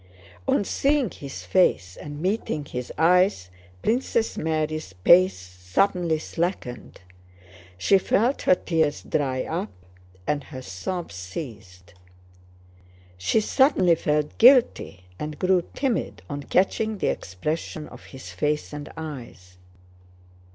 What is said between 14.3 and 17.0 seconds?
guilty and grew timid on catching